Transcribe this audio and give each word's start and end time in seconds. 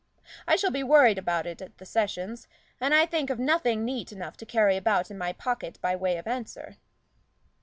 I 0.47 0.55
shall 0.55 0.71
be 0.71 0.81
worried 0.81 1.19
about 1.19 1.45
it 1.45 1.61
at 1.61 1.77
the 1.77 1.85
sessions, 1.85 2.47
and 2.79 2.91
I 2.91 3.01
can 3.01 3.09
think 3.09 3.29
of 3.29 3.37
nothing 3.37 3.85
neat 3.85 4.11
enough 4.11 4.35
to 4.37 4.47
carry 4.47 4.75
about 4.75 5.11
in 5.11 5.17
my 5.19 5.31
pocket 5.31 5.77
by 5.79 5.95
way 5.95 6.17
of 6.17 6.25
answer." 6.25 6.77